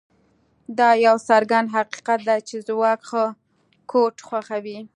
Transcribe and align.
دا 0.77 0.89
یو 1.05 1.15
څرګند 1.29 1.67
حقیقت 1.75 2.19
دی 2.27 2.39
چې 2.47 2.55
ځواک 2.67 2.99
ښه 3.09 3.23
کوډ 3.91 4.15
خوښوي 4.27 4.79